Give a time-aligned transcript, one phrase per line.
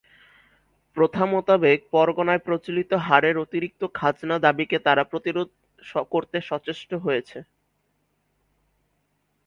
[0.97, 5.49] প্রথা মোতাবেক পরগনায় প্রচলিত হারের অতিরিক্ত খাজনা দাবিকে তারা প্রতিরোধ
[6.11, 7.37] করতে সচেষ্ট হয়েছে।